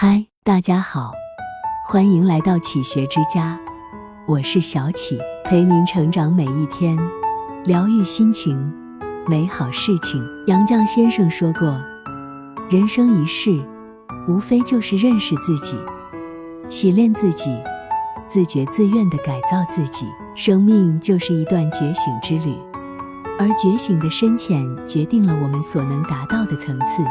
[0.00, 1.10] 嗨，大家好，
[1.84, 3.58] 欢迎来到启学之家，
[4.28, 6.96] 我是小启，陪您成长每一天，
[7.64, 8.72] 疗愈心情，
[9.26, 10.24] 美好事情。
[10.46, 11.76] 杨绛先生说过，
[12.70, 13.60] 人生一世，
[14.28, 15.76] 无非就是认识自己，
[16.68, 17.60] 洗练自己，
[18.28, 20.06] 自觉自愿地改造自己。
[20.36, 22.56] 生命就是一段觉醒之旅。
[23.36, 27.02] 而觉醒的深浅，决定了我们所能达到的层次，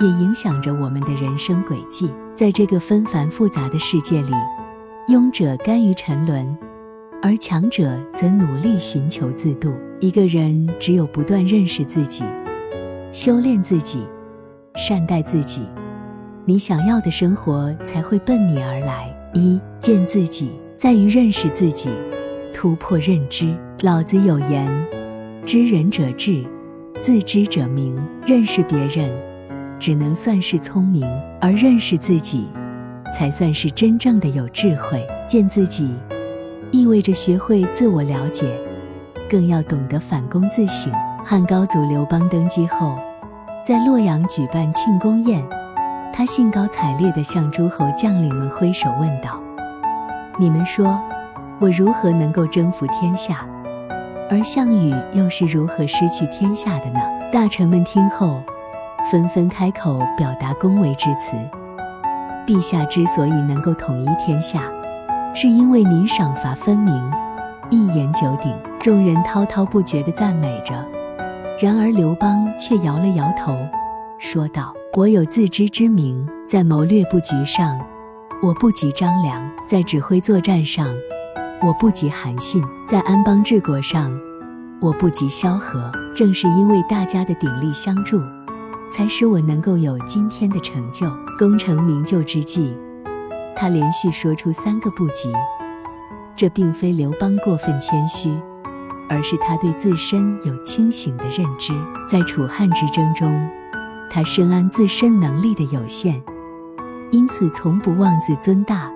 [0.00, 2.10] 也影响着我们的人生轨迹。
[2.34, 4.32] 在这个纷繁复杂的世界里，
[5.08, 6.56] 庸者甘于沉沦，
[7.22, 9.72] 而强者则努力寻求自度。
[10.00, 12.22] 一个人只有不断认识自己，
[13.10, 14.06] 修炼自己，
[14.74, 15.62] 善待自己，
[16.44, 19.10] 你想要的生活才会奔你而来。
[19.32, 21.88] 一见自己，在于认识自己，
[22.52, 23.56] 突破认知。
[23.80, 24.86] 老子有言。
[25.46, 26.44] 知人者智，
[27.00, 27.96] 自知者明。
[28.26, 29.10] 认识别人，
[29.78, 31.04] 只能算是聪明；
[31.40, 32.48] 而认识自己，
[33.14, 35.06] 才算是真正的有智慧。
[35.28, 35.88] 见自己，
[36.70, 38.48] 意味着学会自我了解，
[39.28, 40.92] 更要懂得反躬自省。
[41.24, 42.96] 汉高祖刘邦登基后，
[43.64, 45.44] 在洛阳举办庆功宴，
[46.12, 49.40] 他兴高采烈地向诸侯将领们挥手问道
[50.38, 50.96] ：“你们说，
[51.58, 53.44] 我如何能够征服天下？”
[54.30, 57.00] 而项羽又是如何失去天下的呢？
[57.32, 58.40] 大臣们听后，
[59.10, 61.36] 纷纷开口表达恭维之词。
[62.46, 64.62] 陛下之所以能够统一天下，
[65.34, 67.12] 是因为您赏罚分明，
[67.70, 68.52] 一言九鼎。
[68.80, 70.74] 众人滔滔不绝地赞美着。
[71.60, 73.56] 然而刘邦却摇了摇头，
[74.18, 77.76] 说道：“我有自知之明，在谋略布局上，
[78.42, 80.88] 我不及张良；在指挥作战上。”
[81.62, 84.12] 我不及韩信，在安邦治国上，
[84.78, 85.90] 我不及萧何。
[86.14, 88.20] 正是因为大家的鼎力相助，
[88.90, 91.06] 才使我能够有今天的成就。
[91.38, 92.74] 功成名就之际，
[93.54, 95.32] 他连续说出三个不及。
[96.34, 98.30] 这并非刘邦过分谦虚，
[99.08, 101.72] 而是他对自身有清醒的认知。
[102.08, 103.48] 在楚汉之争中，
[104.10, 106.22] 他深谙自身能力的有限，
[107.10, 108.90] 因此从不妄自尊大。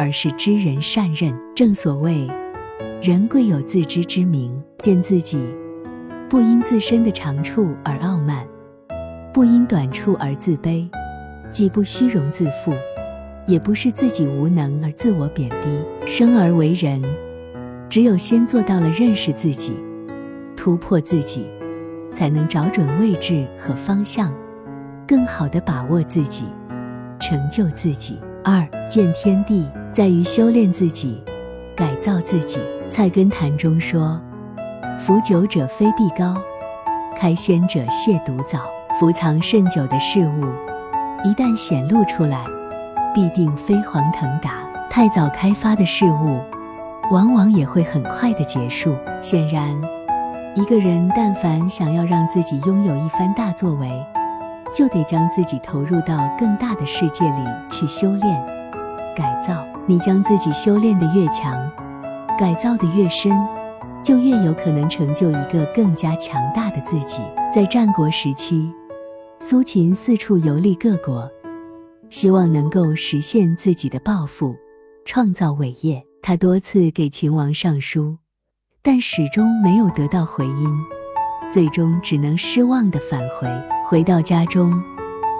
[0.00, 1.36] 而是知人善任。
[1.56, 2.30] 正所谓，
[3.02, 4.56] 人贵有自知之明。
[4.78, 5.44] 见自己，
[6.28, 8.46] 不因自身的长处而傲慢，
[9.38, 10.84] 不因短处而自卑，
[11.48, 12.74] 既不虚荣自负，
[13.46, 15.68] 也不是自己无能而自我贬低。
[16.04, 17.00] 生而为人，
[17.88, 19.76] 只有先做到了认识自己，
[20.56, 21.46] 突破自己，
[22.12, 24.34] 才能找准位置和方向，
[25.06, 26.46] 更好地把握自己，
[27.20, 28.18] 成就自己。
[28.42, 29.68] 二见天地。
[29.92, 31.22] 在于修炼自己，
[31.76, 32.58] 改造自己。
[32.90, 34.20] 菜根谭中说
[34.98, 36.36] ：“伏久者非必高，
[37.16, 38.66] 开先者亵独早。”
[38.98, 40.44] 伏藏甚久的事物，
[41.22, 42.44] 一旦显露出来，
[43.14, 44.50] 必定飞黄腾达；
[44.90, 46.40] 太早开发的事物，
[47.12, 48.92] 往往也会很快的结束。
[49.22, 49.70] 显然，
[50.56, 53.88] 一个人但凡想要让自己拥有一番大作为，
[54.74, 58.44] 就得将自己投入到更大的世界里去修炼、
[59.14, 59.64] 改造。
[59.86, 61.56] 你将自己修炼的越强，
[62.36, 63.32] 改造的越深，
[64.02, 67.22] 就越有可能成就一个更加强大的自己。
[67.54, 68.70] 在战国时期，
[69.40, 71.30] 苏秦四处游历各国，
[72.10, 74.56] 希望能够实现自己的抱负，
[75.04, 76.04] 创造伟业。
[76.20, 78.18] 他多次给秦王上书，
[78.82, 80.68] 但始终没有得到回音，
[81.52, 83.48] 最终只能失望地返回。
[83.86, 84.82] 回到家中，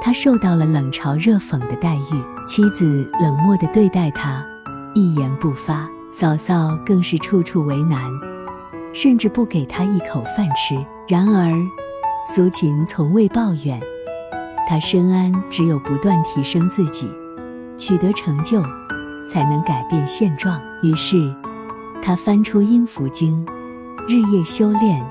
[0.01, 2.47] 他受到了冷嘲热讽的待遇。
[2.47, 4.47] 妻子冷漠地对待他，
[4.95, 8.01] 一言不发；嫂嫂更是处处为难，
[8.95, 10.77] 甚至不给他一口饭吃。
[11.09, 11.53] 然而，
[12.31, 13.81] 苏秦从未抱怨，
[14.69, 17.11] 他深谙只有不断提升自己，
[17.79, 18.63] 取得成就，
[19.27, 20.61] 才能改变现状。
[20.83, 21.35] 于是，
[22.03, 23.47] 他翻出《阴符经》，
[24.07, 25.03] 日夜修炼，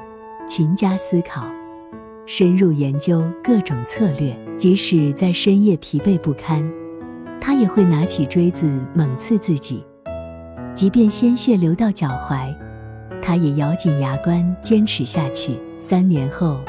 [0.48, 1.48] 勤加思考，
[2.28, 6.64] 深入研究各种策略，即使在深夜疲惫不堪。
[7.42, 9.84] 他也会拿起锥子猛刺自己，
[10.76, 12.56] 即便鲜血流到脚踝，
[13.24, 15.58] 他也咬紧牙关坚持下去。
[15.80, 16.60] 三年后，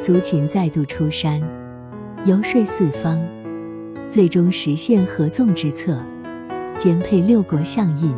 [0.00, 1.42] 苏秦再度出山，
[2.24, 3.18] 游说四方，
[4.08, 6.00] 最终实现合纵之策，
[6.78, 8.14] 兼配六国相印，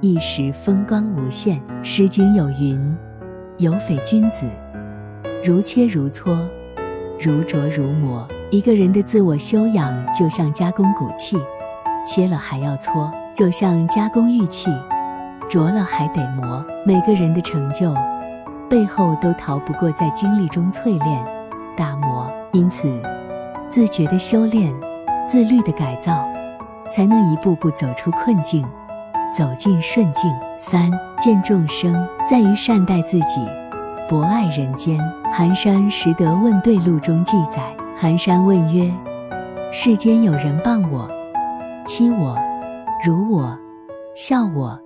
[0.00, 1.58] 一时风光无限。
[1.82, 2.96] 《诗经》有云
[3.58, 4.46] ：“有匪君子，
[5.44, 6.46] 如切如磋，
[7.18, 11.36] 如琢如磨。”一个人的自我修养，就像加工骨器，
[12.06, 14.70] 切了还要搓；就像加工玉器，
[15.48, 16.64] 琢了还得磨。
[16.86, 17.92] 每个人的成就
[18.70, 21.24] 背后，都逃不过在经历中淬炼、
[21.76, 22.30] 打磨。
[22.52, 22.88] 因此，
[23.68, 24.72] 自觉的修炼，
[25.26, 26.24] 自律的改造，
[26.92, 28.64] 才能一步步走出困境，
[29.36, 30.30] 走进顺境。
[30.56, 30.88] 三
[31.18, 33.40] 见众生，在于善待自己，
[34.08, 35.00] 博爱人间。
[35.32, 37.62] 寒山拾得问对录中记载，
[37.96, 38.92] 寒山问曰：
[39.72, 41.08] 世间有人谤我、
[41.84, 42.36] 欺我、
[43.04, 43.58] 辱我、
[44.14, 44.78] 笑我、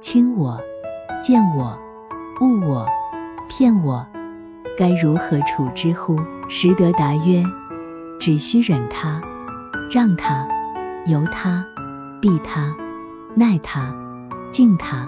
[0.00, 0.58] 轻我、
[1.22, 1.76] 贱我、
[2.40, 2.86] 误我、
[3.48, 4.06] 骗我，
[4.76, 6.18] 该如何处之乎？
[6.48, 7.42] 拾得答曰：
[8.18, 9.20] 只需忍他，
[9.90, 10.46] 让他，
[11.06, 11.64] 由他，
[12.20, 12.74] 避他，
[13.34, 13.94] 耐他，
[14.50, 15.04] 敬他，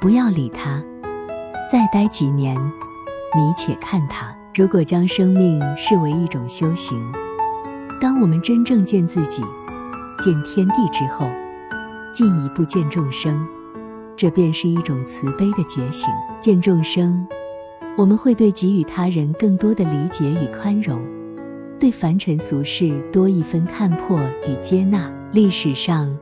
[0.00, 0.82] 不要理他。
[1.70, 2.56] 再待几年，
[3.34, 4.34] 你且看他。
[4.54, 7.12] 如果将生命视为一种修行。
[8.00, 9.42] 当我们真正见自己、
[10.20, 11.26] 见天地之后，
[12.12, 13.44] 进一步见众生，
[14.16, 16.12] 这便是一种慈悲的觉醒。
[16.40, 17.26] 见众生，
[17.96, 21.00] 我们会对给予他人更多的理解与宽容，
[21.78, 24.18] 对凡尘俗事多一分看破
[24.48, 25.08] 与接纳。
[25.30, 26.16] 历史上，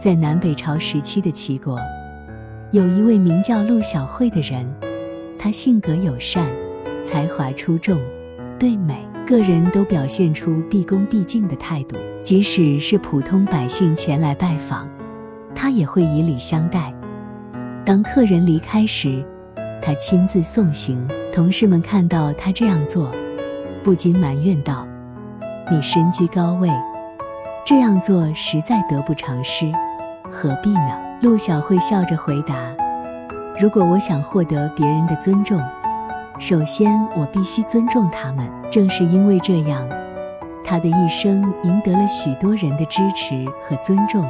[0.00, 1.78] 在南北朝时期的齐国，
[2.72, 4.68] 有一位名叫陆小慧的人，
[5.38, 6.50] 他性格友善，
[7.04, 8.00] 才华出众，
[8.58, 8.96] 对美。
[9.24, 14.88] 个人都表现出毕恭毕敬的态度，即使是普通百姓前来拜访，
[15.54, 16.92] 他也会以礼相待。
[17.84, 19.24] 当客人离开时，
[19.82, 21.06] 他亲自送行。
[21.32, 23.12] 同事们看到他这样做，
[23.82, 24.86] 不禁埋怨道
[25.70, 26.70] ：“你身居高位，
[27.66, 29.70] 这样做实在得不偿失，
[30.30, 32.54] 何必呢？”陆小慧笑着回答
[33.60, 35.60] ：“如果我想获得别人的尊重。”
[36.40, 38.48] 首先，我必须尊重他们。
[38.70, 39.86] 正是因为这样，
[40.64, 44.26] 他的一生赢得了许多人的支持和尊重，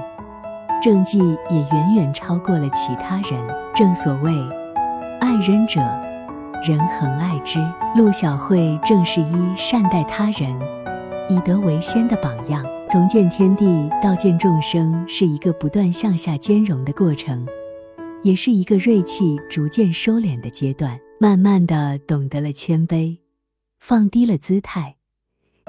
[0.82, 3.40] 政绩也远远超过了其他人。
[3.74, 4.34] 正所谓，
[5.32, 5.80] 爱人者，
[6.62, 7.58] 人恒爱之。
[7.96, 10.54] 陆小慧正是一善待他人、
[11.26, 12.62] 以德为先的榜样。
[12.90, 17.46] 从见天地到见众生，是一个不断向下兼容的过程，
[18.22, 21.00] 也是一个锐气逐渐收敛的阶段。
[21.18, 23.16] 慢慢的懂得了谦卑，
[23.80, 24.96] 放低了姿态，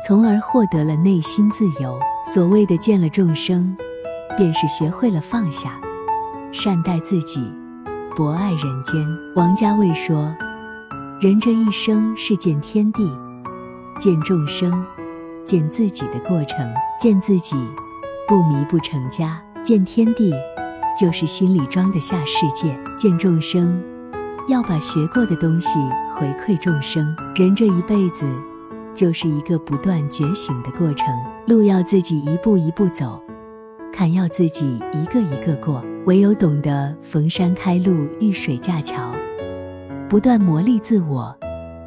[0.06, 1.98] 从而获得了内心自由。
[2.26, 3.74] 所谓的见了众生，
[4.36, 5.80] 便是学会了放下，
[6.52, 7.42] 善待自己，
[8.16, 9.08] 博爱人间。
[9.36, 10.32] 王家卫说
[11.20, 13.12] ：“人这一生是见天地、
[14.00, 14.72] 见众生、
[15.44, 16.58] 见自己的过程。
[17.00, 17.56] 见自己，
[18.28, 19.30] 不迷不成家；
[19.64, 20.32] 见天地，
[21.00, 22.68] 就是心里装得下世界；
[22.98, 23.82] 见众生。”
[24.48, 25.80] 要把学过的东西
[26.14, 27.16] 回馈众生。
[27.34, 28.26] 人这一辈子，
[28.94, 31.08] 就是一个不断觉醒的过程，
[31.48, 33.20] 路要自己一步一步走，
[33.92, 35.84] 坎要自己一个一个过。
[36.06, 39.14] 唯有懂得逢山开路，遇水架桥，
[40.10, 41.34] 不断磨砺自我，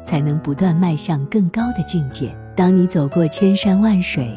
[0.03, 2.35] 才能不断迈向更高的境界。
[2.55, 4.27] 当你走过千山万水，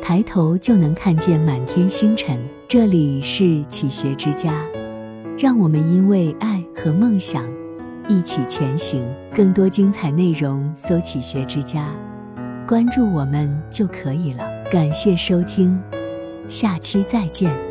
[0.00, 2.38] 抬头就能看见满天星辰。
[2.68, 4.64] 这里是启学之家。
[5.36, 7.44] 让我们因为爱和梦想
[8.08, 9.04] 一起前行。
[9.34, 11.90] 更多精彩内容，搜“启学之家”，
[12.68, 14.44] 关注我们就可以了。
[14.70, 15.80] 感谢收听，
[16.48, 17.67] 下期再见。